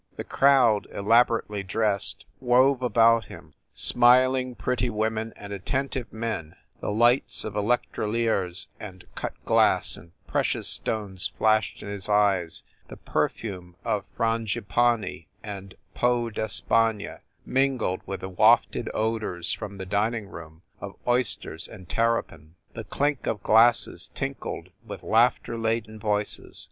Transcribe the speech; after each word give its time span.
The 0.15 0.23
crowd, 0.23 0.87
elaborately 0.91 1.61
dressed, 1.61 2.25
wove 2.39 2.81
about 2.81 3.25
him, 3.25 3.53
smiling, 3.75 4.55
pretty 4.55 4.89
women 4.89 5.31
and 5.35 5.53
attentive 5.53 6.11
men, 6.11 6.55
the 6.79 6.89
lights 6.91 7.43
of 7.43 7.53
electroliers 7.53 8.67
and 8.79 9.05
cut 9.13 9.33
glass 9.45 9.97
and 9.97 10.11
precious 10.25 10.67
stones 10.67 11.27
flashed 11.37 11.83
in 11.83 11.87
his 11.89 12.09
eyes, 12.09 12.63
the 12.87 12.97
perfume 12.97 13.75
of 13.85 14.03
frangipanni 14.17 15.27
and 15.43 15.75
peau 15.93 16.31
d 16.31 16.41
Es 16.41 16.61
pagne 16.61 17.19
mingled 17.45 18.01
with 18.07 18.21
the 18.21 18.29
wafted 18.29 18.89
odors, 18.95 19.53
from 19.53 19.77
the 19.77 19.85
dining] 19.85 20.25
room, 20.29 20.63
of 20.79 20.95
oysters 21.07 21.67
and 21.67 21.87
terrapin. 21.87 22.55
The 22.73 22.85
clink 22.85 23.27
of 23.27 23.43
glasses 23.43 24.09
tinkled 24.15 24.69
with 24.83 25.03
laughter 25.03 25.59
laden 25.59 25.99
voices. 25.99 26.57